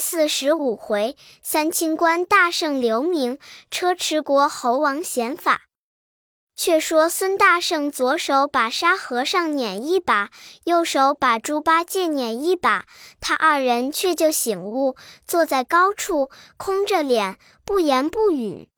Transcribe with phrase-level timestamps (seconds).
[0.00, 3.38] 四十五回，三清观大圣留名，
[3.70, 5.60] 车迟国猴王显法。
[6.56, 10.30] 却说孙大圣左手把沙和尚捻一把，
[10.64, 12.84] 右手把猪八戒捻一把，
[13.20, 18.68] 他二人却就醒悟，坐在高处，空着脸，不言不语。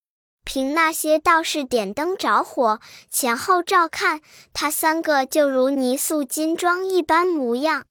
[0.44, 2.80] 凭那些道士点灯着火，
[3.10, 4.20] 前后照看，
[4.52, 7.84] 他三个就如泥塑金装一般模样。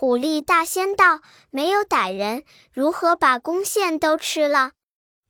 [0.00, 1.20] 虎力大仙道
[1.52, 4.70] ：“没有歹人，如何把弓箭都吃了？”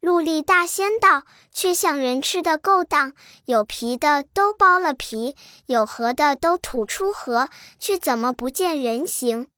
[0.01, 3.13] 陆力大仙道：“却像人吃的够当，
[3.47, 5.35] 有皮的都剥了皮，
[5.67, 7.49] 有核的都吐出核，
[7.81, 9.49] 却怎么不见人形？”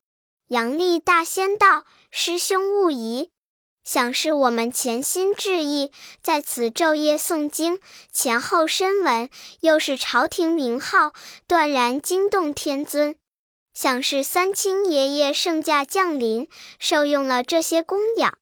[0.48, 3.29] 杨力大仙道：“师兄勿疑，
[3.84, 5.92] 想是我们潜心致意，
[6.23, 7.79] 在此昼夜诵经，
[8.11, 9.29] 前后深闻，
[9.61, 11.12] 又是朝廷名号，
[11.47, 13.15] 断然惊动天尊。”
[13.75, 18.39] 想是三清爷爷圣驾降临，受用了这些供养。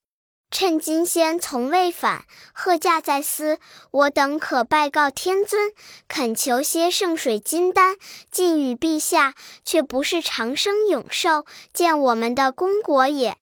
[0.51, 3.61] 趁金仙从未返，贺驾在司，
[3.92, 5.73] 我等可拜告天尊，
[6.08, 7.97] 恳求些圣水金丹，
[8.33, 13.36] 进与陛下，却不是长生永寿，见我们的功果也。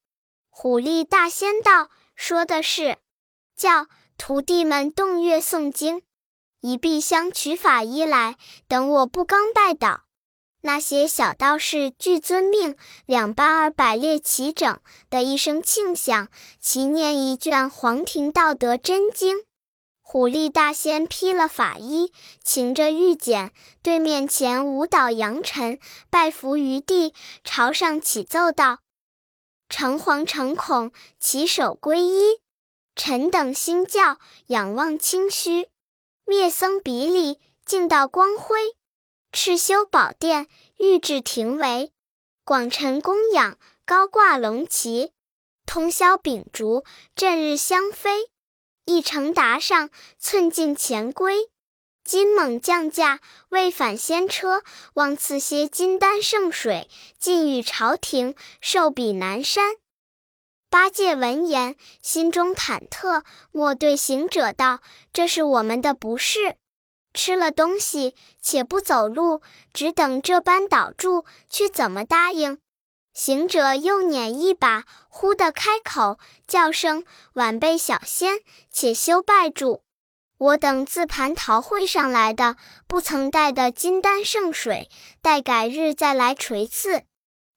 [0.50, 2.98] 虎力大仙道：“说的是，
[3.56, 3.86] 叫
[4.18, 6.02] 徒弟们动乐诵经，
[6.60, 10.02] 以碧香取法衣来，等我不刚拜倒。”
[10.60, 16.28] 那些小道士俱遵命，两班儿百列齐整的一声庆响，
[16.60, 19.44] 齐念一卷黄庭道德真经。
[20.00, 25.78] 虎力大仙披了法衣，擎着玉简，对面前舞蹈扬尘，
[26.08, 27.12] 拜伏于地，
[27.44, 28.78] 朝上起奏道
[29.68, 32.40] ：“诚惶诚恐，起手皈依；
[32.96, 35.68] 臣等兴教，仰望清虚；
[36.24, 38.56] 灭僧比里，净道光辉。”
[39.30, 40.48] 赤修宝殿，
[40.78, 41.90] 玉质廷帷，
[42.44, 45.12] 广陈供养，高挂龙旗，
[45.66, 46.82] 通宵秉烛，
[47.14, 48.30] 振日香飞。
[48.86, 51.50] 一程达上，寸进前归。
[52.02, 54.62] 金猛降驾，未返仙车，
[54.94, 56.88] 望赐些金丹圣水，
[57.18, 59.76] 尽与朝廷，寿比南山。
[60.70, 63.22] 八戒闻言，心中忐忑，
[63.52, 64.80] 莫对行者道
[65.12, 66.56] ：“这是我们的不是。”
[67.12, 69.42] 吃了东西，且不走路，
[69.72, 72.58] 只等这般倒住，却怎么答应？
[73.14, 77.04] 行者又捻一把，忽的开口叫声
[77.34, 78.38] ：“晚辈小仙，
[78.70, 79.82] 且休拜住！
[80.36, 84.88] 我等自蟠桃会上来的，不曾带的金丹圣水，
[85.20, 87.02] 待改日再来垂赐。”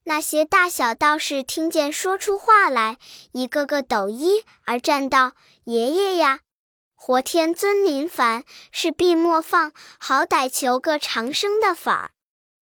[0.06, 2.98] 那些大小道士听见说出话来，
[3.34, 5.34] 一个个抖衣而站道
[5.66, 6.40] ：“爷爷呀！”
[7.04, 12.12] 活天尊临凡，是必莫放，好歹求个长生的法儿。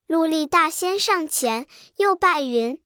[0.07, 1.67] 陆力大仙上前，
[1.97, 2.81] 又拜云：“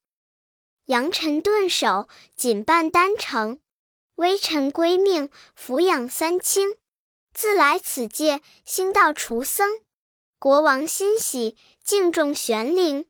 [0.86, 3.60] 扬尘顿首，紧办丹成。
[4.16, 6.76] 微臣归命，抚养三清。
[7.36, 9.80] 自来此界，兴道除僧。
[10.40, 13.06] 国王欣喜，敬重玄灵。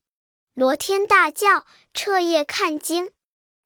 [0.53, 3.13] 罗天大教，彻夜看经。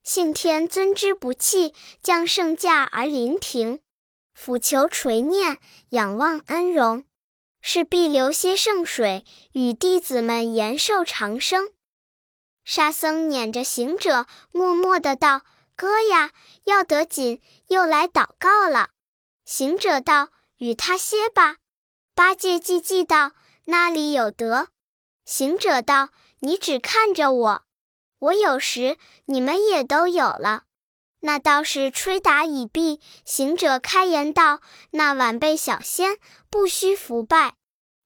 [0.04, 1.74] 幸天尊之不弃，
[2.04, 3.80] 降圣驾而临庭。”
[4.38, 5.58] 俯求垂念，
[5.90, 7.06] 仰望恩荣，
[7.60, 11.72] 是必留些圣水，与弟子们延寿长生。
[12.64, 15.42] 沙僧撵着行者，默默的道
[15.76, 16.34] ：“哥呀，
[16.66, 18.92] 要得紧，又来祷告了。”
[19.44, 21.58] 行者道：“与他歇吧。”
[22.14, 23.32] 八戒寂寂道
[23.66, 24.68] ：“那里有得？”
[25.26, 26.10] 行者道
[26.42, 27.64] ：“你只看着我，
[28.20, 30.66] 我有时，你们也都有了。”
[31.28, 34.62] 那道士吹打已毕，行者开言道
[34.92, 37.56] ：“那晚辈小仙不须伏拜，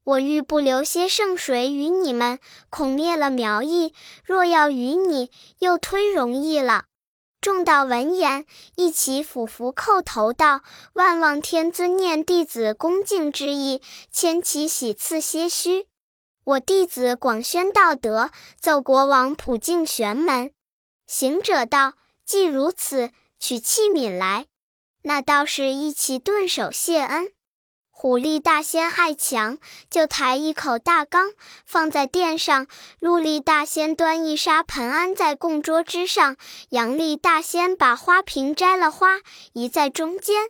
[0.03, 2.39] 我欲不留些圣水与你们，
[2.71, 3.93] 恐灭了苗裔。
[4.25, 6.85] 若要与你，又忒容易了。”
[7.39, 10.61] 众道闻言，一起俯伏叩头道
[10.93, 15.85] ：“万望天尊念弟子恭敬之意，千祈喜赐些虚。
[16.43, 20.51] 我弟子广宣道德，奏国王普净玄门。”
[21.05, 21.93] 行者道。
[22.25, 24.47] 既如此，取器皿来。
[25.03, 27.31] 那道士一起顿首谢恩。
[27.89, 29.59] 虎力大仙爱强，
[29.89, 31.33] 就抬一口大缸
[31.67, 32.65] 放在殿上。
[32.99, 36.35] 陆力大仙端一沙盆安在供桌之上。
[36.69, 39.19] 杨力大仙把花瓶摘了花，
[39.53, 40.49] 移在中间。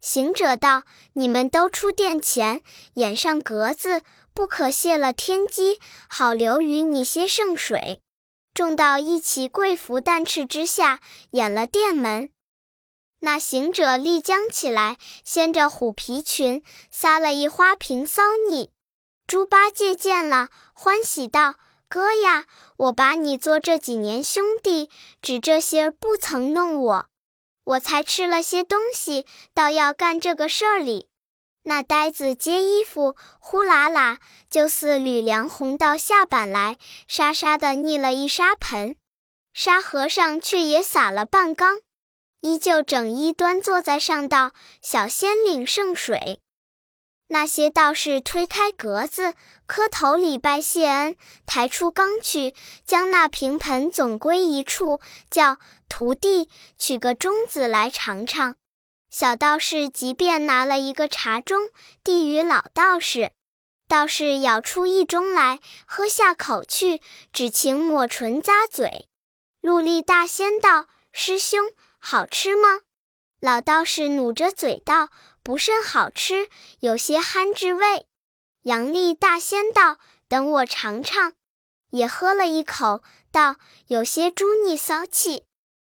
[0.00, 0.84] 行者道
[1.14, 2.62] ：“你们都出殿前，
[2.94, 4.02] 掩上格子，
[4.32, 8.02] 不可泄了天机，好留与你些圣水。”
[8.54, 11.00] 众道一起跪伏蛋翅之下，
[11.32, 12.30] 掩了殿门。
[13.18, 18.70] 那行者立将起来，掀着虎皮裙，撒了一花瓶骚泥。
[19.26, 21.56] 猪八戒见了，欢喜道
[21.88, 22.46] ：“哥呀，
[22.76, 24.88] 我把你做这几年兄弟，
[25.20, 27.06] 只这些不曾弄我，
[27.64, 31.08] 我才吃了些东西，倒要干这个事儿里。
[31.66, 34.18] 那呆子接衣服，呼啦啦
[34.50, 36.76] 就似吕梁红到下板来，
[37.08, 38.96] 沙沙的溺了一沙盆，
[39.54, 41.78] 沙和尚却也洒了半缸，
[42.42, 44.52] 依旧整衣端坐在上道，
[44.82, 46.40] 小仙领圣水。
[47.28, 49.32] 那些道士推开格子，
[49.66, 55.00] 磕头礼拜谢恩，抬出缸去，将那瓶盆总归一处，
[55.30, 55.56] 叫
[55.88, 58.56] 徒弟取个盅子来尝尝。
[59.16, 61.70] 小道士即便拿了一个茶盅，
[62.02, 63.30] 递与老道士。
[63.86, 67.00] 道士舀出一盅来，喝下口去，
[67.32, 69.08] 只请抹唇咂嘴。
[69.60, 71.70] 陆力大仙道：“师兄，
[72.00, 72.80] 好吃吗？”
[73.38, 75.10] 老道士努着嘴道
[75.44, 76.48] ：“不甚好吃，
[76.80, 78.08] 有些憨之味。”
[78.62, 81.34] 杨力大仙道：“等我尝尝。”
[81.90, 85.44] 也喝了一口，道：“有些猪腻骚气。”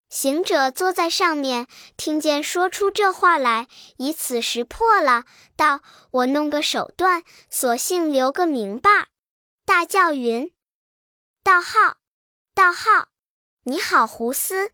[0.09, 1.67] 行者坐在上面，
[1.97, 3.67] 听见说出这话来，
[3.97, 5.25] 以此识破了，
[5.55, 5.81] 道
[6.11, 9.07] ：“我弄个手段，索性留个名吧。”
[9.65, 10.53] 大叫云
[11.43, 11.97] ：“道号，
[12.53, 13.09] 道号，
[13.63, 14.71] 你好胡思！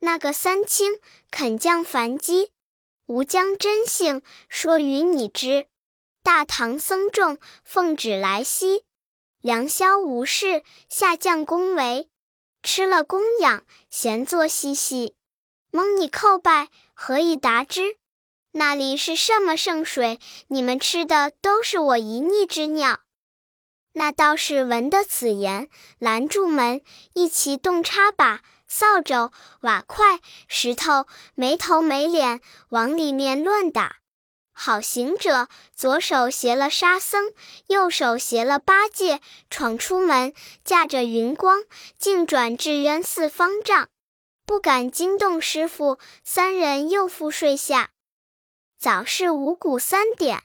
[0.00, 1.00] 那个三清
[1.30, 2.52] 肯降凡机，
[3.06, 5.66] 吾将真性说与你知。
[6.22, 8.84] 大唐僧众奉旨来西，
[9.40, 12.10] 良宵无事，下降恭维。”
[12.66, 15.14] 吃了供养，闲坐嬉戏，
[15.70, 17.96] 蒙你叩拜，何以答之？
[18.50, 20.18] 那里是什么圣水？
[20.48, 22.98] 你们吃的都是我一逆之尿。
[23.92, 25.68] 那道士闻得此言，
[26.00, 26.82] 拦住门，
[27.14, 29.30] 一齐动叉把、扫帚、
[29.60, 30.18] 瓦块、
[30.48, 32.40] 石头，没头没脸
[32.70, 33.98] 往里面乱打。
[34.58, 37.34] 好行者，左手携了沙僧，
[37.66, 39.20] 右手携了八戒，
[39.50, 40.32] 闯出门，
[40.64, 41.62] 驾着云光，
[41.98, 43.90] 径转至渊寺方丈，
[44.46, 45.98] 不敢惊动师傅。
[46.24, 47.90] 三人又复睡下。
[48.78, 50.42] 早是五谷三点，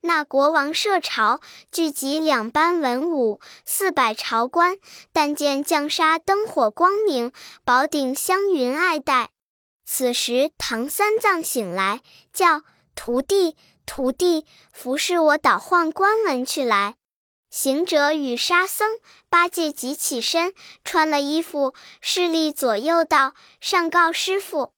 [0.00, 1.40] 那国王设朝，
[1.70, 4.78] 聚集两班文武，四百朝官，
[5.12, 7.30] 但见降沙灯火光明，
[7.64, 9.30] 宝顶香云爱戴。
[9.86, 12.00] 此时唐三藏醒来，
[12.32, 12.62] 叫。
[12.94, 13.56] 徒弟，
[13.86, 16.94] 徒弟，服侍我倒换官文去来。
[17.50, 18.98] 行者与沙僧、
[19.28, 20.52] 八戒急起身，
[20.84, 24.72] 穿了衣服，侍立左右道：“上告师傅，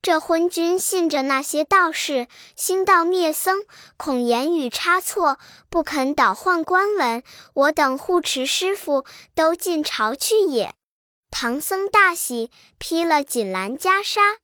[0.00, 3.64] 这昏君信着那些道士，兴道灭僧，
[3.96, 5.38] 恐言语差错，
[5.68, 7.22] 不肯倒换官文。
[7.54, 10.72] 我等护持师傅都进朝去也。”
[11.32, 14.38] 唐僧大喜，披了锦襕袈裟。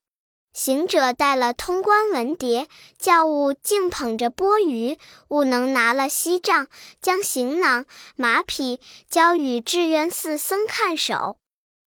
[0.57, 2.65] 行者带了通关文牒，
[2.97, 6.65] 教务竟捧着钵盂，悟能拿了锡杖，
[6.99, 11.37] 将行囊、马匹交与智渊寺僧看守，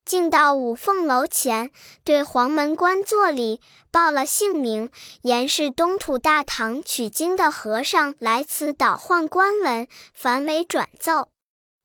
[0.04, 1.72] 进到五凤楼前，
[2.04, 4.88] 对黄门官作礼，报了姓名，
[5.22, 11.26] 言是东土大唐取经的和尚来此倒换官文，凡为转奏。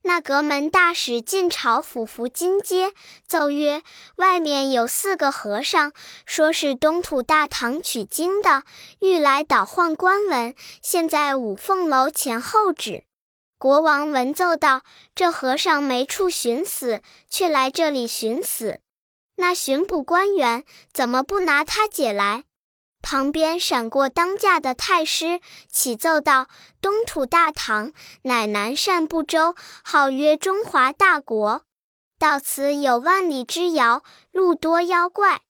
[0.08, 2.94] 那阁门大使进朝府服金阶，
[3.28, 3.82] 奏曰
[4.18, 5.94] ：“外面有四个和尚，
[6.28, 8.62] 说是东土大唐取经的，
[9.00, 10.54] 欲来倒换官文，
[10.84, 13.04] 现在五凤楼前候旨。”
[13.58, 14.84] 国王闻奏道
[15.16, 18.82] ：“这和尚没处寻死，却来这里寻死，
[19.38, 22.44] 那巡捕官员怎么不拿他解来？”
[23.06, 25.40] 旁边闪过当驾的太师，
[25.70, 26.48] 启奏道
[26.82, 29.54] ：“东土大唐乃南赡部洲，
[29.84, 31.62] 号曰中华大国。
[32.18, 34.02] 到此有万里之遥，
[34.32, 35.42] 路多妖怪。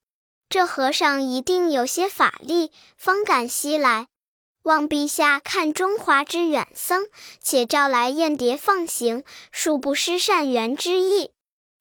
[0.49, 4.07] 这和尚一定有些法力，方敢西来。
[4.63, 7.07] 望陛下看中华之远僧，
[7.39, 11.31] 且召来燕蝶放行，恕不失善缘之意。”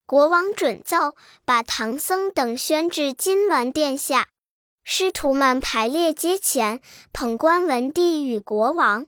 [0.07, 4.29] 国王准奏，把唐僧等宣至金銮殿下。
[4.87, 6.79] 师徒们排列阶前，
[7.11, 9.07] 捧官文递与国王。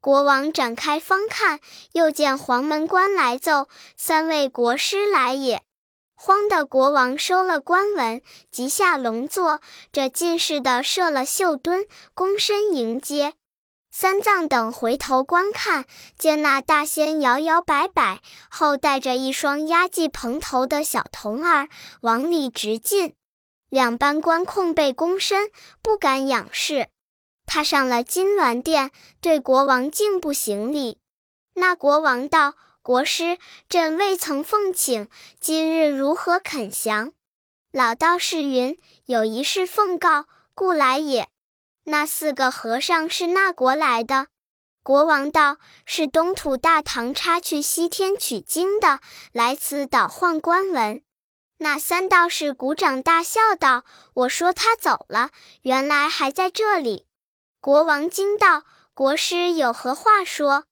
[0.00, 1.60] 国王展开方看，
[1.92, 3.68] 又见黄门官来奏
[3.98, 5.62] ：“三位国师来也。”
[6.16, 9.60] 慌的国王收了官文，即下龙座，
[9.92, 11.84] 这进士的设了绣墩，
[12.16, 13.34] 躬身迎接。
[13.90, 15.84] 三藏等回头观看，
[16.16, 21.68] 见那大仙摇摇摆摆，后带着一双压髻蓬头的小童儿，
[22.00, 23.12] 往里直进。
[23.68, 25.50] 两班官控背躬身，
[25.82, 26.88] 不敢仰视。
[27.46, 30.98] 踏上了金銮殿，对国王敬步行礼。
[31.54, 35.08] 那国王道：“国师，朕未曾奉请，
[35.40, 37.12] 今日如何肯降？”
[37.72, 41.28] 老道士云：“有一事奉告，故来也。”
[41.84, 44.28] 那四个和尚是那国来的？
[44.82, 49.00] 国王道：“是东土大唐差去西天取经的，
[49.32, 51.02] 来此倒换官文。”
[51.58, 53.84] 那三道士鼓掌大笑道
[54.14, 55.30] ：“我说他走了，
[55.62, 57.06] 原来还在这里。”
[57.60, 58.62] 国王惊道
[58.94, 60.64] ：“国师有何话说？”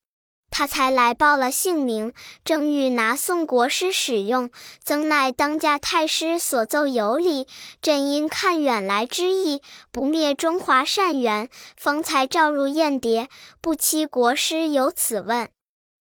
[0.48, 2.14] 他才来报了姓名，
[2.44, 4.48] 正欲拿送国师使用，
[4.80, 7.48] 曾乃当家太师所奏有礼。
[7.82, 13.28] 朕因看远来之意，不灭中华善缘，方才召入燕蝶，
[13.60, 15.50] 不期国师有此问，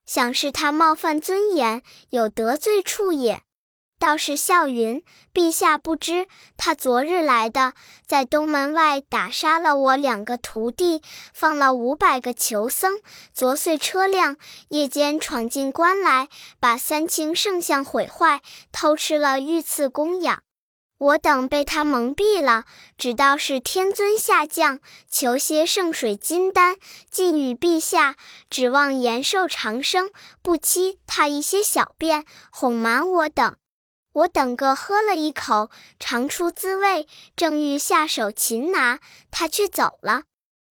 [0.06, 3.42] 想是他冒犯尊严，有得罪处也。
[4.06, 7.74] 道士笑云：“陛下不知，他昨日来的，
[8.06, 11.02] 在东门外打杀了我两个徒弟，
[11.34, 13.00] 放了五百个囚僧，
[13.34, 20.44] 啄碎车辆，夜间闯进关来，把三清圣像毁坏，偷吃了御赐供养。
[21.00, 22.66] 我等被他蒙蔽了，
[23.00, 26.76] 只道是天尊下降，求些圣水金丹，
[27.10, 28.16] 寄与陛下，
[28.52, 30.12] 指望延寿长生。
[30.44, 33.56] 不期他一些小便，哄瞒我等。”
[34.15, 35.69] 我等个喝了一口，
[36.00, 37.05] 尝出滋味，
[37.36, 40.24] 正欲下手擒拿，他却走了。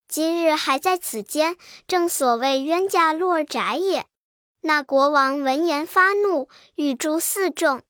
[0.09, 4.07] 今日还在此间，正所谓冤家路儿窄也。
[4.63, 7.83] 那国王闻言发怒，欲诛四众。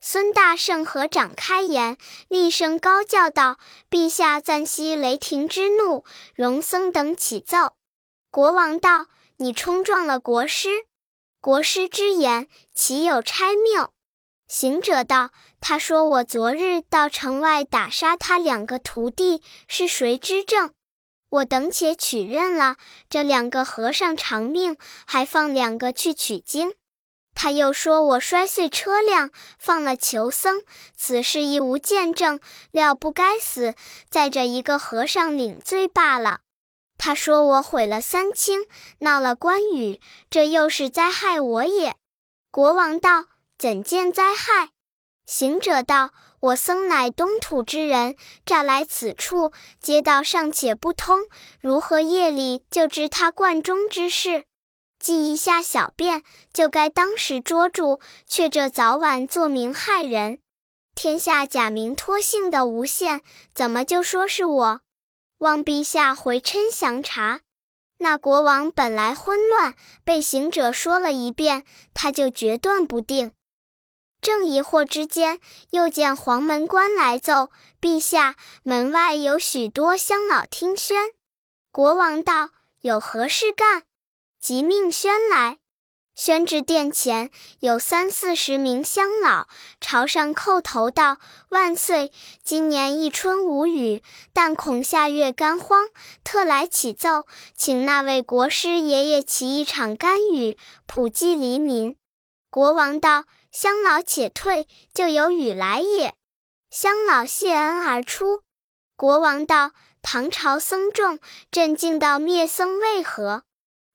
[0.00, 1.96] 孙大圣合掌开言，
[2.28, 3.58] 厉声高叫道
[3.90, 6.04] ：“陛下暂息雷霆之怒，
[6.36, 7.74] 容僧等起奏。”
[8.30, 9.08] 国王道
[9.38, 10.86] ：“你冲撞了国师，
[11.40, 13.92] 国师之言岂有差谬？”
[14.50, 15.30] 行者道
[15.62, 20.72] ：“他说我昨日到城外打杀他两个徒弟，是谁之证？
[21.28, 22.74] 我等且取认了。
[23.08, 24.76] 这两个和尚偿命，
[25.06, 26.74] 还放两个去取经。
[27.32, 30.64] 他又说我摔碎车辆，放了囚僧，
[30.96, 32.40] 此事亦无见证，
[32.72, 33.76] 料不该死，
[34.10, 36.40] 载着一个和尚领罪罢了。
[36.98, 38.66] 他说我毁了三清，
[38.98, 41.94] 闹了关羽，这又是灾害我也。”
[42.50, 43.26] 国王道。
[43.60, 44.70] 怎见灾害？
[45.26, 51.26] 行者道：“我僧乃东土之人，乍来此处，街道尚且不通，
[51.60, 54.46] 如何夜里就知他观中之事？
[54.98, 56.22] 既一下小便，
[56.54, 60.38] 就该当时捉住，却这早晚作名害人。
[60.94, 63.20] 天下假名托姓的无限，
[63.54, 64.80] 怎么就说是我？
[65.36, 67.40] 望陛下回嗔详查。”
[68.02, 73.32] 那国王本来昏乱，被行者说了一遍，他就决断不定。
[74.20, 77.50] 正疑惑之间，又见黄门官来奏
[77.80, 81.12] ：“陛下，门外有许多乡老听宣。”
[81.72, 82.50] 国王道
[82.82, 83.84] ：“有何事干？”
[84.38, 85.58] 即命宣来。
[86.14, 89.46] 宣至殿前，有三四十名乡老，
[89.80, 91.16] 朝上叩头道
[91.48, 92.12] ：“万岁！
[92.44, 94.02] 今年一春无雨，
[94.34, 95.88] 但恐下月干荒，
[96.22, 97.24] 特来启奏，
[97.56, 101.96] 请那位国师爷爷起一场甘雨，普济黎民。”
[102.50, 103.24] 国王道。
[103.52, 106.14] 乡老且退，就有雨来也。
[106.70, 108.42] 乡老谢恩而出。
[108.96, 111.18] 国王道：“唐朝僧众
[111.50, 113.42] 朕静到灭僧，为何？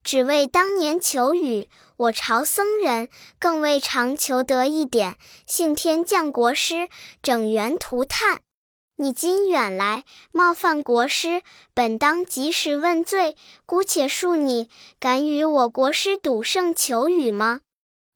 [0.03, 1.69] 只为当年求雨。
[1.97, 3.07] 我朝僧人
[3.39, 5.15] 更未尝求得一点。
[5.47, 6.89] 幸天降国师，
[7.23, 8.41] 整元涂炭。
[8.97, 11.41] 你今远来，冒犯国师，
[11.73, 13.37] 本当及时问罪。
[13.65, 14.69] 姑且恕你，
[14.99, 17.61] 敢与我国师赌胜求雨吗？”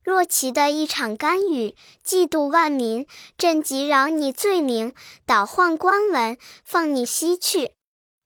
[0.09, 3.05] 若其的一场干雨，嫉妒万民，
[3.37, 4.95] 朕即饶你罪名，
[5.27, 7.73] 倒换官文，放你西去。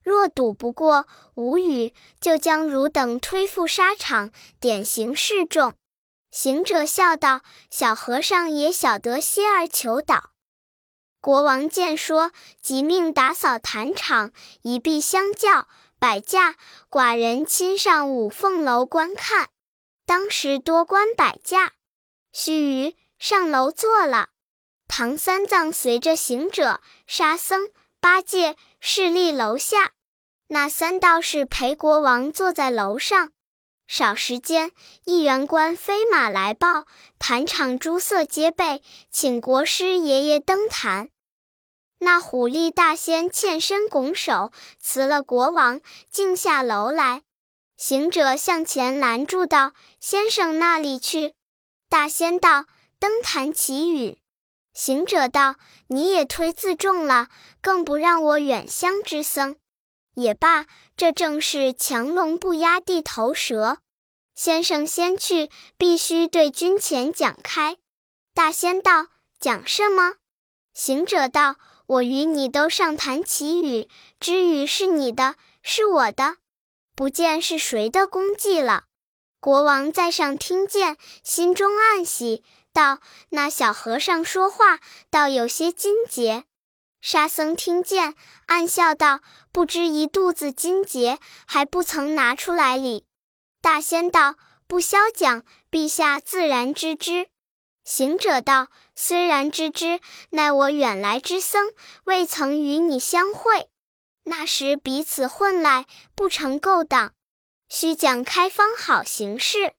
[0.02, 5.74] 若赌不过，无语，就将汝等推赴沙场，典刑示众。
[6.32, 10.30] 行者笑道：“小和尚也晓得些儿求导。”
[11.20, 15.68] 国王见说，即命打扫坛场，一壁相叫，
[16.00, 16.56] 摆驾，
[16.90, 19.50] 寡人亲上五凤楼观看。
[20.06, 21.74] 当时多官摆驾，
[22.32, 24.30] 须臾上楼坐了。
[24.88, 27.70] 唐三藏随着行者、沙僧、
[28.00, 29.94] 八戒侍立楼下，
[30.48, 33.32] 那三道士陪国王坐在楼上。
[33.88, 34.72] 少时间，
[35.06, 36.86] 一员官飞马来报，
[37.18, 41.10] 坛场诸色皆备，请国师爷爷登坛。
[42.00, 45.80] 那虎力大仙欠身拱手，辞了国王，
[46.10, 47.24] 径下楼来。
[47.86, 51.34] 行者向前拦住道：“先生那里去？”
[51.90, 52.64] 大仙道
[52.98, 54.20] ：“登坛祈雨。”
[54.74, 55.56] 行者道
[55.88, 57.28] ：“你也忒自重了，
[57.62, 59.58] 更不让我远乡之僧。
[60.14, 63.80] 也罢，这正是强龙不压地头蛇。
[64.34, 67.76] 先生先去，必须对君前讲开。”
[68.34, 69.08] 大仙道
[69.42, 70.14] ：“讲什么？”
[70.74, 73.90] 行者道：“我与你都上坛祈雨，
[74.22, 76.38] 知雨是你的，是我的。”
[76.96, 78.84] 不见是谁的功绩了。
[79.40, 86.46] 国王在上听见，心中暗喜，道：“那小和尚说话倒有些金节。”
[87.02, 89.20] 沙僧听见，暗笑道
[89.52, 93.06] ：“不知一肚子金节，还不曾拿出来哩。”
[93.62, 94.36] 大仙道
[94.68, 97.28] ：“不消讲，陛下自然知之。”
[97.84, 101.74] 行者道：“虽然知之，奈我远来之僧，
[102.06, 103.68] 未曾与你相会。
[104.24, 107.14] 那时彼此混来，不成勾当。
[107.70, 109.74] 须讲开方好行事。”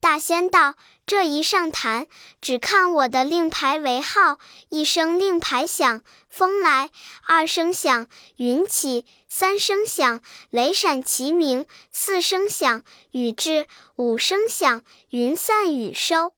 [0.00, 0.74] 大仙道
[1.06, 2.08] ：“这一上坛，
[2.40, 6.88] 只看我的令牌为号：一声令牌响，风来；
[7.24, 10.20] 二声响，云起；三声响，
[10.50, 12.82] 雷闪齐鸣；四声响，
[13.12, 16.34] 雨至；五声响，云散雨收。”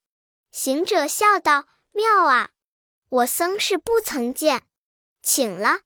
[0.52, 2.50] 行者笑道：“妙啊！
[3.08, 4.64] 我僧是不曾见，
[5.22, 5.80] 请了，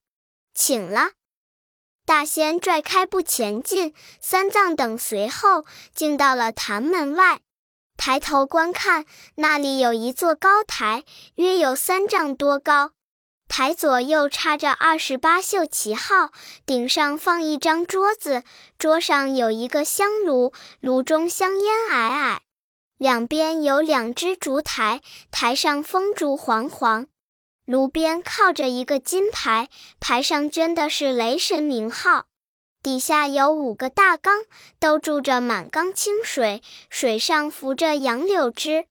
[0.53, 1.13] 请了。”
[2.09, 7.41] 大仙拽开步前进，三藏等随后，竟到了坛门外。
[7.99, 12.93] 抬头观看，那里有一座高台，约有三丈多高。
[13.47, 16.31] 台左右插着二十八宿旗号，
[16.65, 18.43] 顶上放一张桌子，
[18.79, 22.39] 桌上有一个香炉，炉中香烟霭霭。
[22.97, 27.07] 两边有两只烛台，台上风烛煌煌。
[27.69, 29.69] 炉边靠着一个金牌，
[30.01, 32.25] 牌上镌的是雷神名号。
[32.83, 34.45] 底下有五个大缸，
[34.81, 38.87] 都注着满缸清水，水上浮着杨柳枝，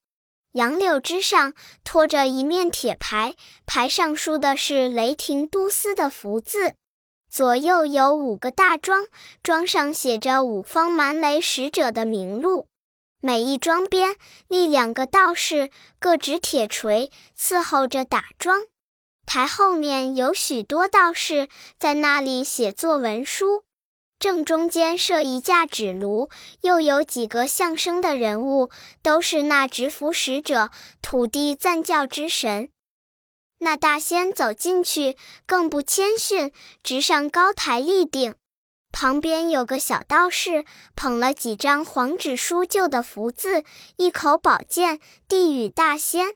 [0.51, 3.33] 杨柳枝上托着一面铁牌，
[3.65, 6.75] 牌上书的是雷霆都司的福字。
[7.31, 9.07] 左右有五个大桩，
[9.41, 12.67] 桩上写着五方蛮雷使者的名录，
[13.27, 14.15] 每一桩边
[14.47, 15.69] 立两个道士，
[15.99, 18.61] 各执铁锤伺候着打桩。
[19.25, 23.65] 台后面有许多道士在那里写作文书。
[24.17, 26.29] 正中间设一架纸炉，
[26.61, 28.69] 又有几个相声的人物，
[29.03, 32.69] 都是那执符使者、土地赞教之神。
[33.59, 38.35] 那大仙走进去，更不谦逊，直上高台立定。
[38.99, 43.63] 旁边有个小道士，捧了几张黄纸书就的福字，
[43.97, 46.33] 一口宝剑递与大仙。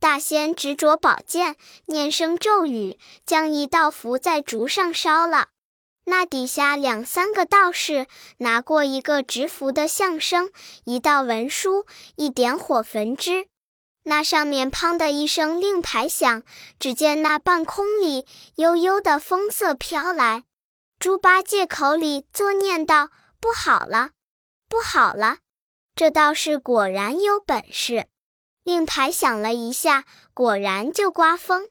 [0.00, 1.54] 大仙执着宝剑，
[1.86, 5.50] 念声咒语，将一道符在竹上烧了。
[6.06, 10.50] 那底下两三个道士拿过一个执符的相声，
[10.82, 13.46] 一道文书，一点火焚之。
[14.02, 16.42] 那上面砰的一声令牌响，
[16.80, 20.42] 只见那半空里悠悠的风色飘来。
[21.02, 23.10] 猪八戒口里作念道
[23.42, 24.10] ：“不好了，
[24.68, 25.38] 不好了！
[25.96, 28.06] 这道士果然有本事。”
[28.62, 31.68] 令牌响了一下，果然就刮风。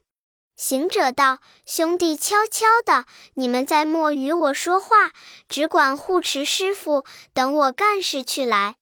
[0.54, 5.12] 行者道：“兄弟，悄悄的，你们再莫与我说话，
[5.48, 8.76] 只管护持师傅，等我干事去来。”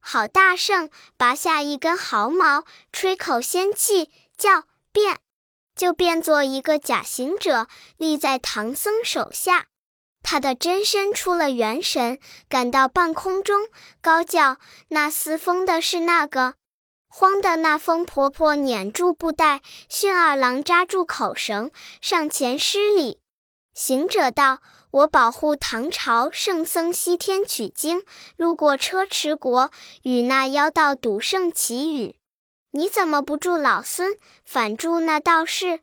[0.00, 5.20] 好大圣拔下一根毫毛，吹口仙气，叫变，
[5.78, 9.66] 就变作一个假行者，立在唐僧手下。
[10.24, 13.68] 他的真身出了元神，赶到半空中，
[14.02, 14.58] 高叫
[14.90, 16.54] ：“那司风的是那个？”
[17.08, 21.70] 慌的那疯婆婆撵住布袋，训二郎扎住口绳，
[22.02, 23.20] 上前施礼。
[23.72, 24.58] 行者道
[24.90, 28.02] ：“我保护唐朝圣僧西天取经，
[28.36, 29.70] 路过车迟国，
[30.02, 32.17] 与那妖道赌圣祈雨。
[32.70, 35.80] 你怎么不助老孙，反助那道士？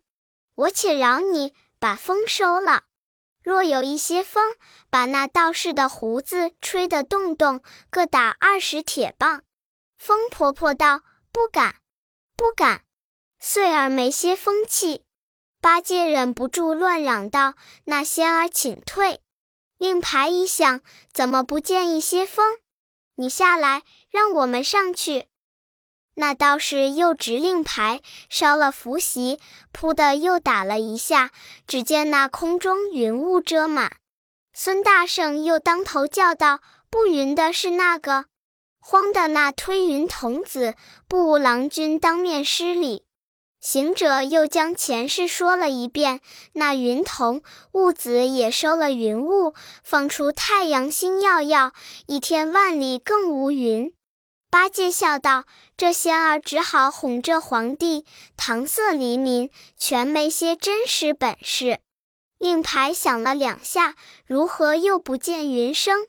[0.56, 2.84] 我且饶你，把风收了。
[3.44, 4.56] 若有一些风，
[4.90, 9.44] 把那道士的胡子吹得动动，各打二十铁棒。”
[9.98, 11.02] 风婆婆道。
[11.36, 11.76] 不敢，
[12.38, 12.86] 不敢！
[13.42, 15.04] 穗儿没些风气。
[15.60, 19.20] 八戒忍不住乱嚷道：“那仙儿请退！
[19.78, 20.80] 令牌一响，
[21.12, 22.58] 怎么不见一些风？
[23.16, 25.28] 你下来，让我们上去。”
[26.16, 29.40] 那道士又执令牌，烧了符席，
[29.74, 31.32] 噗的又打了一下，
[31.68, 33.98] 只见那空中云雾遮满。
[34.54, 38.26] 孙大圣又当头叫道：“不云的是那个！”
[38.80, 40.76] 慌的那推云童子，
[41.08, 43.04] 不无郎君当面施礼。
[43.60, 46.22] 行者又将前事说了一遍。
[46.54, 51.74] 那云童雾子也收了云雾，放出太阳星耀耀，
[52.06, 53.92] 一天万里更无云。
[54.56, 55.44] 八戒笑道
[55.76, 58.06] ：“这仙儿只好哄这皇帝，
[58.38, 61.82] 搪塞黎民，全没些真实本事。”
[62.40, 66.08] 令牌响了两下，如何又不见云声？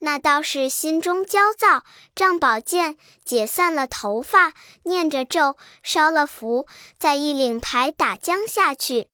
[0.00, 1.84] 那道士心中焦躁，
[2.16, 6.66] 仗宝剑解散了头发，念着咒，烧了符，
[6.98, 9.06] 再一领牌打将下去。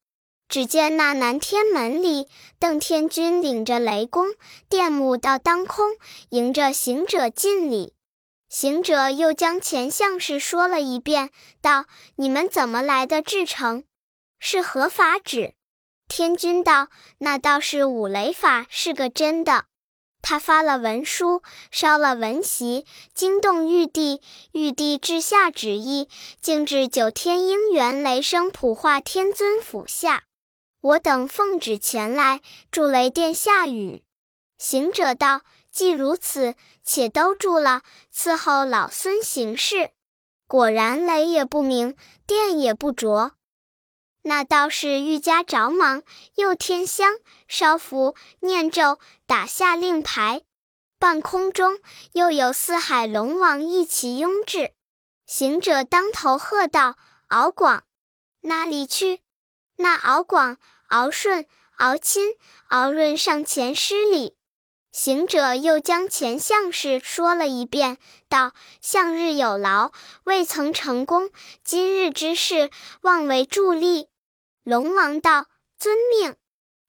[0.49, 2.27] 只见那南天门里，
[2.59, 4.29] 邓天君领着雷公、
[4.71, 5.91] 电母到当空，
[6.31, 7.93] 迎着行者进礼。
[8.51, 11.31] 行者又将前相事说了一遍，
[11.63, 11.85] 道
[12.17, 13.85] ：“你们怎么来的至诚？
[14.41, 15.55] 是何法旨？”
[16.09, 19.67] 天君道：“那倒是五雷法，是个真的。
[20.21, 22.85] 他发了文书，烧了文席，
[23.15, 24.21] 惊动玉帝。
[24.51, 26.09] 玉帝治下旨意，
[26.41, 30.25] 径至九天应元雷声普化天尊府下。
[30.81, 32.41] 我等奉旨前来，
[32.73, 34.03] 助雷电下雨。”
[34.59, 35.43] 行者道。
[35.71, 36.55] 既如此，
[36.85, 37.83] 且都住了，
[38.15, 39.91] 伺候老孙行事。
[40.47, 43.33] 果然，雷也不鸣，电也不着。
[44.23, 46.03] 那道士愈加着忙，
[46.35, 47.15] 又添香、
[47.49, 50.43] 烧符、念咒，打下令牌。
[50.99, 51.79] 半空中
[52.13, 54.75] 又有四海龙王一齐拥至。
[55.25, 56.97] 行者当头喝道
[57.29, 57.85] ：“敖广，
[58.43, 59.21] 哪里去？”
[59.77, 61.47] 那敖广、敖顺、
[61.79, 62.35] 敖钦、
[62.69, 64.37] 敖润上前施礼。
[64.93, 67.99] 行者又将前相事说了一遍，
[68.29, 69.93] 道：“向日有劳，
[70.25, 71.31] 未曾成功，
[71.63, 72.71] 今日之事，
[73.03, 74.09] 望为助力。”
[74.65, 75.47] 龙王道
[75.79, 76.35] ：“遵命，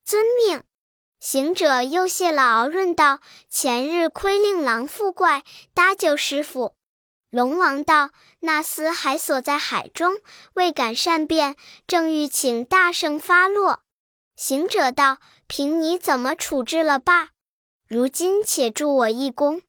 [0.03, 0.63] 遵命。”
[1.21, 5.43] 行者又谢了敖润道：“前日亏令郎负怪，
[5.75, 6.75] 搭救师傅。”
[7.29, 8.09] 龙王道
[8.41, 10.17] ：“那厮还锁在海中，
[10.55, 13.83] 未敢善变，正欲请大圣发落。”
[14.35, 17.29] 行者道：“凭你怎么处置了罢。”
[17.93, 19.63] 如今且助我一功，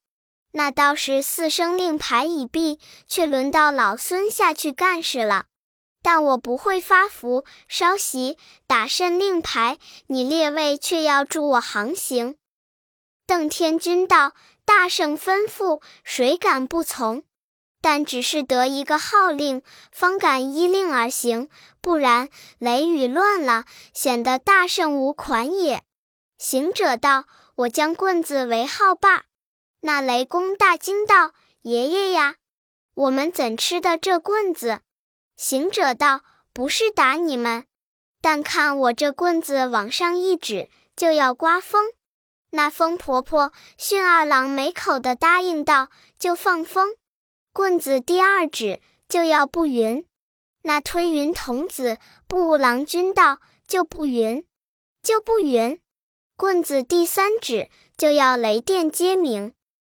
[0.53, 5.47] 那倒是四声令牌已毕，却轮到老孙下去干事了。
[6.03, 12.37] 但我不会发符、烧席、打甚令牌，你列位却要助我航行。
[13.27, 17.25] 邓天君道：“大圣吩咐，谁敢不从？
[17.81, 21.49] 但只是得一个号令，方敢依令而行，
[21.81, 22.29] 不然
[22.61, 25.83] 雷雨乱了，显得大圣无款也。”
[26.39, 27.25] 行者道。
[27.63, 29.25] 我将棍子为号罢。
[29.81, 32.37] 那雷公大惊道：“爷爷呀，
[32.95, 34.81] 我们怎吃的这棍子？”
[35.37, 36.23] 行者道
[36.53, 37.67] ：“不是打你们，
[38.21, 41.93] 但看我这棍子往上一指，就要刮风。”
[42.51, 46.97] 那风婆婆、训二郎没口的答应道：“就放风。”
[47.53, 50.05] 棍子第二指就要布云。
[50.63, 54.45] 那推云童子、布郎君道：“就不云，
[55.03, 55.81] 就不云。”
[56.43, 59.55] 棍子第三指就要雷电皆鸣，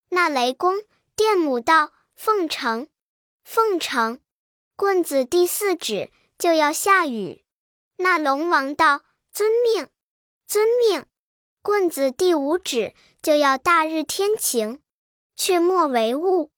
[0.10, 0.76] 那雷公
[1.16, 2.90] 电母道奉承，
[3.46, 4.20] 奉承。
[4.76, 7.46] 棍子第四指就要下雨，
[7.96, 9.88] 那龙王道遵命，
[10.46, 11.06] 遵命。
[11.62, 14.82] 棍子第五指就要大日天晴，
[15.38, 16.52] 却莫为误。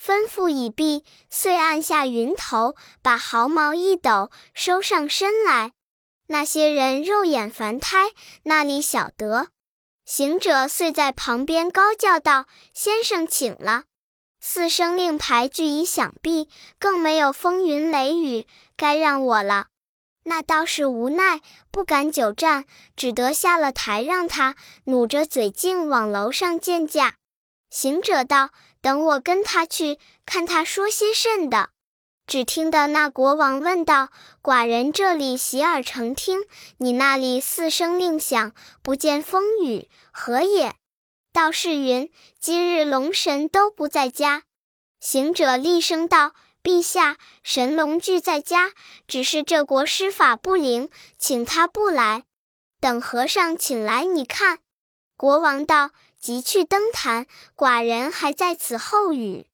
[0.00, 5.74] 吩咐已毕，遂按下云头，把毫毛一抖，收上身来。
[6.34, 8.10] 那些人肉眼凡胎，
[8.42, 9.50] 那里晓得？
[10.04, 13.84] 行者遂在旁边高叫道：“先生请了。”
[14.42, 16.48] 四声令牌俱已响毕，
[16.80, 19.68] 更没有风云雷雨，该让我了。
[20.24, 22.64] 那道士无奈，不敢久站，
[22.96, 27.14] 只得下了台，让他努着嘴劲往楼上见驾。
[27.70, 28.50] 行者道
[28.82, 31.70] ：“等我跟他去，看他说些甚的。”
[32.26, 34.08] 只听得那国王问道
[34.42, 36.40] ：“寡人这里洗耳成听，
[36.78, 40.74] 你那里四声令响，不见风雨，何也？”
[41.32, 42.10] 道士云
[42.40, 44.44] ：“今日龙神都不在家。”
[45.00, 46.32] 行者厉声道
[46.64, 48.72] ：“陛下，神龙俱在家，
[49.06, 52.24] 只是这国施法不灵，请他不来。
[52.80, 54.60] 等和尚请来，你看。”
[55.16, 59.46] 国王道：“即去登坛，寡人还在此候语。”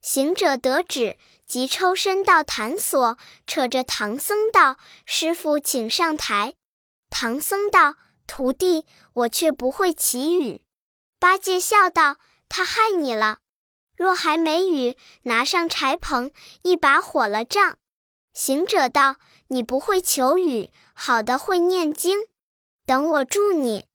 [0.00, 1.16] 行者得旨。
[1.50, 6.54] 即抽身到坛所，扯着唐僧道：“师傅，请上台。”
[7.10, 10.62] 唐僧道：“徒弟，我却不会祈雨。”
[11.18, 13.38] 八戒笑道：“他害你了。
[13.96, 16.30] 若还没雨，拿上柴棚，
[16.62, 17.78] 一把火了仗。”
[18.32, 19.16] 行者道
[19.50, 22.16] ：“你不会求雨，好的会念经，
[22.86, 23.86] 等我助你。”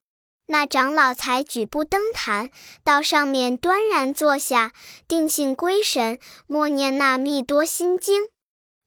[0.48, 2.52] 那长老才举步登坛，
[2.84, 4.74] 到上面端然坐下，
[5.08, 8.30] 定性归神，默念那密多心经。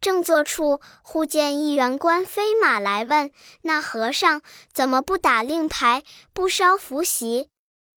[0.00, 4.42] 正坐处，忽见一员官飞马来问：“那和尚
[4.72, 7.50] 怎么不打令牌，不烧符席？”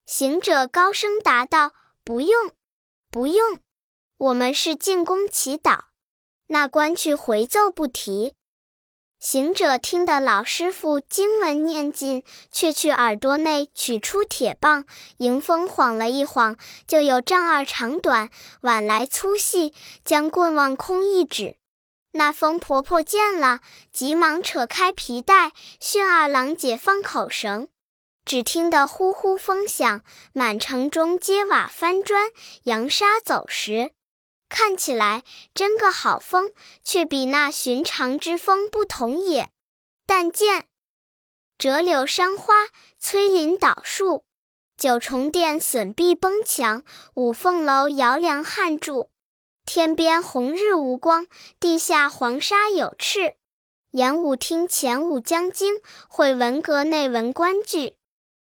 [0.08, 2.52] 行者高声答道：“不用，
[3.12, 3.60] 不用，
[4.18, 5.82] 我们是进宫祈祷。”
[6.50, 8.34] 那官去回奏不提。
[9.22, 14.86] 行者听得老师傅经文念尽，却去耳朵内取出铁棒，
[15.18, 16.58] 迎风晃了一晃，
[16.88, 18.32] 就有丈二长短，
[18.62, 21.58] 碗来粗细，将棍往空一指。
[22.14, 23.60] 那疯婆婆见了，
[23.94, 27.68] 急忙扯开皮带，训二郎解放口绳。
[28.26, 30.02] 只听得呼呼风响，
[30.34, 32.32] 满城中揭瓦翻砖，
[32.64, 33.92] 扬沙走石。
[34.52, 36.52] 看起来真个好风，
[36.84, 39.50] 却比那寻常之风不同也。
[40.06, 40.68] 但见
[41.58, 42.54] 折柳伤花，
[43.02, 44.26] 摧林倒树，
[44.78, 46.84] 九重殿损壁崩墙，
[47.14, 49.10] 五凤楼摇梁撼柱。
[49.66, 51.28] 天边红日无光，
[51.60, 53.36] 地下黄沙有赤。
[53.92, 55.76] 演武厅前武将惊，
[56.10, 57.96] 会文阁内文官剧。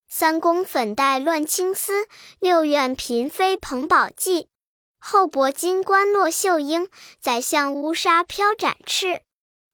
[0.07, 2.07] 三宫粉黛乱青丝，
[2.39, 4.47] 六院嫔妃捧宝髻。
[4.99, 6.87] 后铂金冠落绣缨，
[7.19, 9.21] 宰相乌纱飘展翅。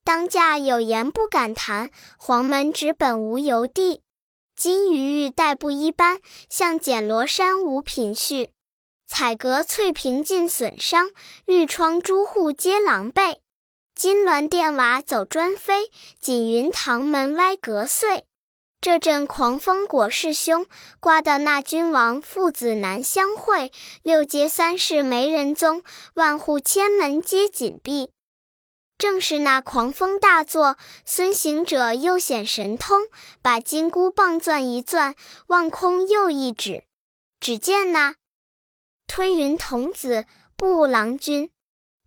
[0.03, 4.01] 当驾有言不敢谈，黄门直本无由地。
[4.55, 8.51] 金鱼玉带不一般，像剪罗衫无品序。
[9.07, 11.09] 彩阁翠屏尽损伤，
[11.45, 13.37] 玉窗朱户皆狼狈。
[13.93, 18.25] 金銮殿瓦走砖飞，锦云堂门歪阁碎。
[18.85, 20.67] 这阵狂风果是凶，
[20.99, 23.71] 刮得那君王父子难相会。
[24.03, 25.81] 六街三市没人踪，
[26.13, 28.11] 万户千门皆紧闭。
[28.99, 33.07] 正是那狂风大作，孙行者又显神通，
[33.41, 35.15] 把金箍棒攥一攥，
[35.47, 36.83] 望空又一指，
[37.39, 38.13] 只见那
[39.07, 41.49] 推云童子布郎君。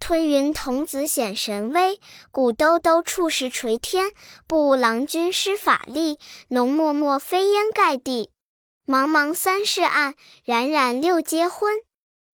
[0.01, 4.13] 吞云童子显神威，鼓兜兜触石垂天。
[4.47, 8.31] 布郎君施法力，浓漠漠飞烟盖地。
[8.87, 11.75] 茫茫三世暗，冉冉六街昏。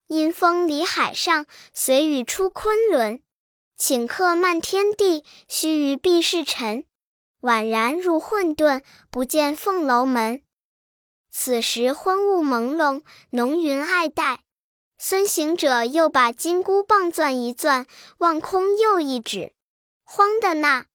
[0.06, 3.20] 阴风离海上，随雨出昆仑。
[3.76, 6.84] 顷刻漫天地，须臾毕是尘。
[7.40, 10.42] 宛然入混沌，不见凤楼门。
[11.32, 14.43] 此时昏雾朦胧，浓云爱戴。
[15.06, 17.84] 孙行者又把金箍棒攥一攥，
[18.16, 19.52] 望空又一指，
[20.02, 20.86] 慌的那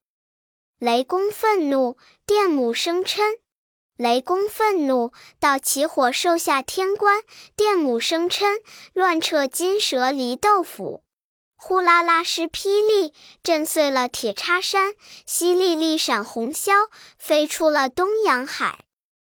[0.80, 1.96] 雷公愤怒，
[2.26, 3.38] 电母生嗔。
[3.98, 7.22] 雷公愤怒，到起火兽下天关；
[7.56, 11.04] 电母生嗔，乱撤金蛇离豆腐。
[11.56, 14.94] 呼啦啦施霹雳，震碎了铁叉山；
[15.28, 18.86] 淅沥沥闪红霄，飞出了东洋海。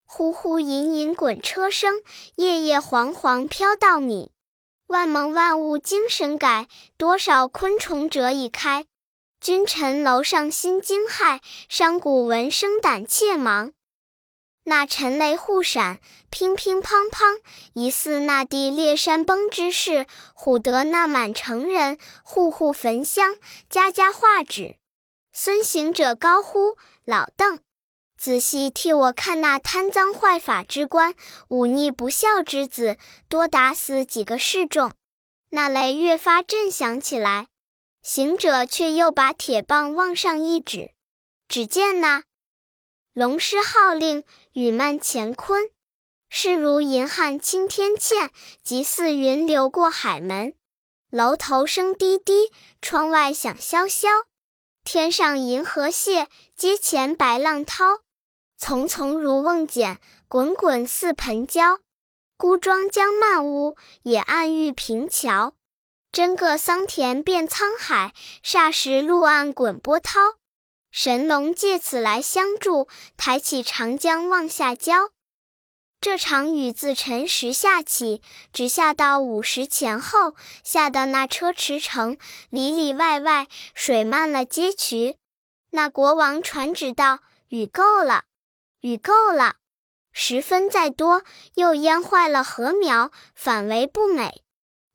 [0.04, 2.00] 呼呼隐隐滚车声，
[2.36, 4.30] 夜夜惶惶飘稻米。
[4.88, 8.86] 万蒙万物精神改，多少昆虫蛰已开。
[9.38, 13.72] 君臣楼上心惊骇，商贾闻声胆怯忙。
[14.64, 17.40] 那沉雷互闪，乒乒乓乓，
[17.74, 20.06] 疑似那地裂山崩之势。
[20.34, 23.36] 唬得那满城人，户户焚香，
[23.68, 24.76] 家家画纸。
[25.34, 27.60] 孙行者高呼：“老邓！”
[28.18, 31.14] 仔细替我看那贪赃坏法之官，
[31.50, 34.92] 忤逆不孝之子，多打死几个示众。
[35.50, 37.46] 那雷越发震响起来，
[38.02, 40.90] 行者却又把铁棒往上一指，
[41.46, 42.24] 只见那
[43.14, 45.70] 龙狮号令，雨漫乾坤，
[46.28, 48.30] 势如银汉青天堑，
[48.64, 50.54] 即似云流过海门。
[51.10, 52.52] 楼头声滴滴，
[52.82, 54.08] 窗外响萧萧，
[54.82, 56.26] 天上银河泻，
[56.56, 58.00] 阶前白浪涛。
[58.60, 61.78] 丛丛如瓮茧，滚滚似盆浇。
[62.36, 65.54] 孤庄江漫屋，野岸欲平桥。
[66.10, 68.12] 真个桑田变沧海，
[68.44, 70.18] 霎时陆岸滚波涛。
[70.90, 75.10] 神龙借此来相助，抬起长江往下浇。
[76.00, 82.18] 这场雨自辰时下起，直下到午时前后，下的那车驰骋，
[82.50, 85.16] 里里外外水漫了街渠。
[85.70, 88.24] 那国王传旨道：“雨够了。”
[88.80, 89.56] 雨够了，
[90.12, 94.42] 十分再多，又淹坏了禾苗，反为不美。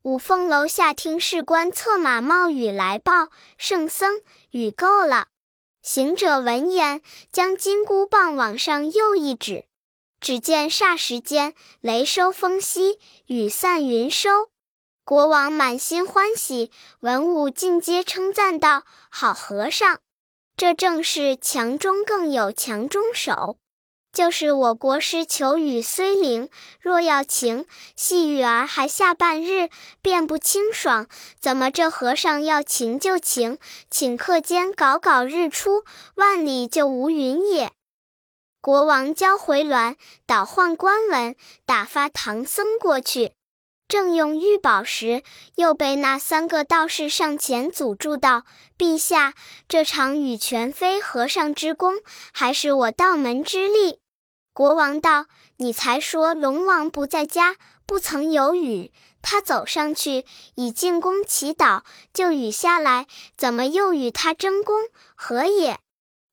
[0.02, 5.28] 五凤楼下听事官策马冒雨来报，圣僧，雨够了。
[5.82, 9.66] 行者闻言，将金箍棒往上又一指，
[10.18, 14.50] 只见霎时间，雷收风息，雨散云收。
[15.04, 16.70] 国王满心欢喜，
[17.00, 20.00] 文武尽皆称赞道：“好和尚，
[20.56, 23.58] 这正是强中更有强中手。”
[24.14, 26.48] 就是我国师求雨虽灵，
[26.80, 29.68] 若要晴，细雨儿还下半日，
[30.00, 31.08] 便不清爽。
[31.40, 33.58] 怎么这和尚要晴就晴，
[33.90, 37.72] 顷刻间搞搞日出，万里就无云也？
[38.60, 41.34] 国王交回銮，倒换官文，
[41.66, 43.32] 打发唐僧过去。
[43.88, 45.24] 正用玉宝时，
[45.56, 48.44] 又被那三个道士上前阻住道
[48.78, 49.34] ：“陛下，
[49.68, 51.96] 这场雨全非和尚之功，
[52.32, 53.98] 还是我道门之力。”
[54.54, 55.26] 国王道
[55.58, 64.76] ：“你才说龙王不在家，不曾有雨，他走上去，以进宫祈祷，就雨下来，怎么又与他争功？
[65.16, 65.80] 何也？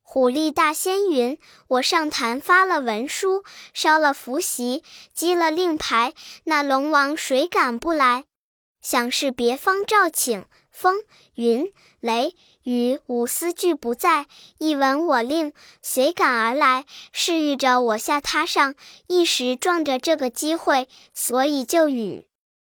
[0.04, 4.84] 虎力大仙云：“我上坛发了文书，烧了符席，
[5.16, 8.26] 击了令牌，那龙王谁敢不来？
[8.84, 10.98] 想是别方召请，风
[11.34, 14.28] 云雷雨五司俱不在，
[14.60, 18.76] 一闻我令，随赶而来，是遇着我下他上，
[19.08, 22.28] 一时撞着这个机会，所以就雨。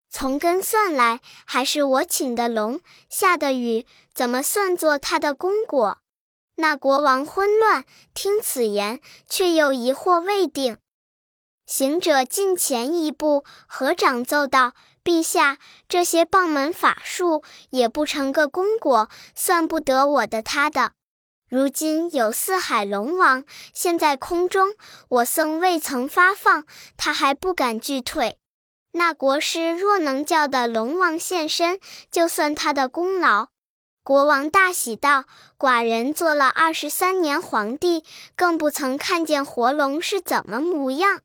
[0.09, 5.99] 从根算来，还是我请的龙下的雨，怎么算作他的功果？”
[6.57, 10.77] 那国王昏乱，听此言，却又疑惑未定。
[11.65, 14.75] 行者近前一步，合掌奏道
[15.11, 20.93] ：“陛下，这些棒门法术也不成个功果，算不得我的他的。
[21.49, 23.43] 如今有四海龙王
[23.75, 24.73] 现在空中，
[25.09, 26.65] 我僧未曾发放，
[26.97, 28.39] 他还不敢拒退。
[28.93, 31.81] 那国师若能叫的龙王现身，
[32.13, 33.49] 就算他的功劳。”
[34.05, 35.25] 国王大喜道
[35.59, 38.05] ：“寡人做了二十三年皇帝，
[38.37, 41.23] 更不曾看见活龙是怎么模样。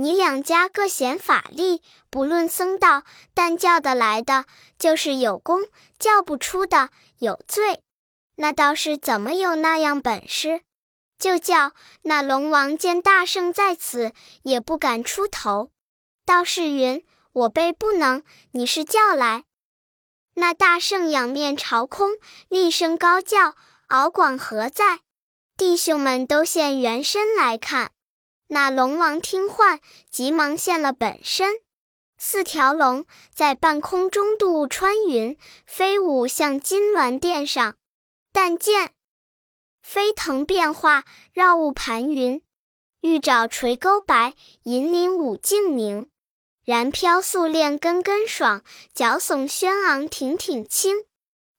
[0.00, 3.02] 你两家各显法力，不论僧道，
[3.34, 4.44] 但叫得来的
[4.78, 5.62] 就是有功，
[5.98, 7.82] 叫不出的有罪。
[8.36, 10.60] 那道士怎么有那样本事？
[11.18, 14.12] 就叫那龙王见大圣在此，
[14.44, 15.72] 也不敢出头。
[16.24, 19.42] 道士云：我辈不能，你是叫来。”
[20.34, 22.10] 那大圣仰面朝空，
[22.48, 23.56] 厉声高叫
[23.90, 25.00] ：“敖广何在？”
[25.58, 27.90] 弟兄们都现原身来看。
[28.50, 29.78] 那龙王听唤，
[30.10, 31.60] 急忙现了本身。
[32.16, 37.76] 四条龙在半空中渡穿云，飞舞向金銮殿上。
[38.32, 38.92] 但见
[39.82, 42.42] 飞腾变化，绕雾盘云，
[43.02, 46.10] 玉爪垂钩白，银鳞舞镜明。
[46.64, 51.04] 然飘素练根根爽，脚耸轩昂挺挺轻。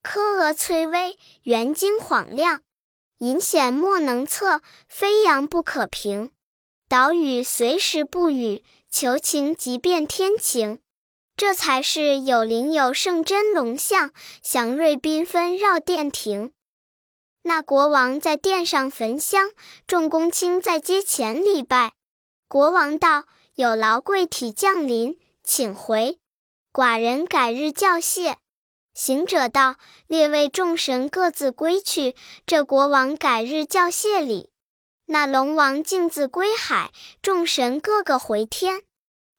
[0.02, 2.62] 柯额翠微，圆睛晃亮，
[3.19, 6.32] 隐显莫能测，飞扬不可平。
[6.89, 10.80] 岛屿随时不语，求情即变天晴。
[11.38, 16.52] 这才是有灵有圣真龙象，祥瑞缤纷绕殿庭。
[17.43, 19.52] 那国王在殿上焚香，
[19.86, 21.93] 众公卿在阶前礼拜。
[22.47, 23.25] 国王道。
[23.56, 26.17] 有劳贵体降临，请回。
[26.71, 28.38] 寡人改日教谢。
[28.93, 29.75] 行者道
[30.08, 34.48] ：“列位众神各自归去，这国王改日教谢礼。”
[35.11, 36.91] 那龙王径自归海，
[37.23, 38.83] 众神个个回天。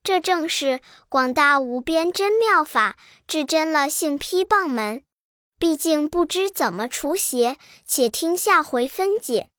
[0.03, 2.97] 这正是广大无边真妙法，
[3.29, 5.05] 至真了性批棒门。
[5.61, 7.57] 毕竟不知怎么除邪，
[7.87, 9.50] 且听下回分解。